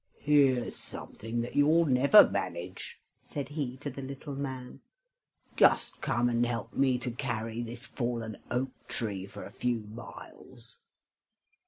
[0.17, 4.81] "Here's something that you'll never manage," said he to the little man.
[5.55, 10.81] "Just come and help me to carry this fallen oak tree for a few miles."